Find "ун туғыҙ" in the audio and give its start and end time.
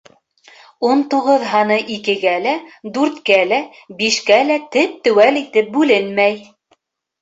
0.87-1.45